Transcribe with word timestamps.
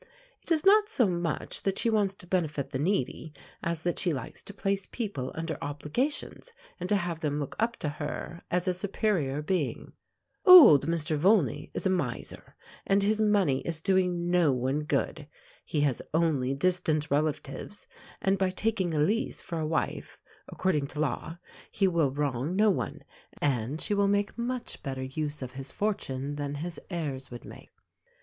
It 0.41 0.49
is 0.51 0.65
not 0.65 0.89
so 0.89 1.05
much 1.05 1.61
that 1.61 1.77
she 1.77 1.87
wants 1.87 2.15
to 2.15 2.25
benefit 2.25 2.71
the 2.71 2.79
needy, 2.79 3.33
as 3.61 3.83
that 3.83 3.99
she 3.99 4.15
likes 4.15 4.41
to 4.41 4.51
place 4.51 4.87
people 4.87 5.31
under 5.35 5.63
obligations 5.63 6.53
and 6.79 6.89
to 6.89 6.95
have 6.95 7.19
them 7.19 7.39
look 7.39 7.55
up 7.59 7.75
to 7.77 7.87
her 7.89 8.41
as 8.49 8.67
a 8.67 8.73
superior 8.73 9.43
being. 9.43 9.93
Old 10.43 10.87
Mr. 10.87 11.15
Volney 11.17 11.69
is 11.75 11.85
a 11.85 11.91
miser, 11.91 12.55
and 12.87 13.03
his 13.03 13.21
money 13.21 13.59
is 13.59 13.79
doing 13.79 14.31
no 14.31 14.51
one 14.51 14.79
good. 14.79 15.27
He 15.63 15.81
has 15.81 16.01
only 16.15 16.55
distant 16.55 17.11
relatives, 17.11 17.85
and 18.23 18.39
by 18.39 18.49
taking 18.49 18.95
Elise 18.95 19.43
for 19.43 19.59
a 19.59 19.67
wife 19.67 20.17
(according 20.47 20.87
to 20.87 20.99
law) 20.99 21.37
he 21.69 21.87
will 21.87 22.09
wrong 22.09 22.55
no 22.55 22.71
one, 22.71 23.03
and 23.39 23.79
she 23.79 23.93
will 23.93 24.07
make 24.07 24.35
much 24.35 24.81
better 24.81 25.03
use 25.03 25.43
of 25.43 25.51
his 25.51 25.71
fortune 25.71 26.37
than 26.37 26.55
his 26.55 26.79
heirs 26.89 27.29
would 27.29 27.45
make. 27.45 27.69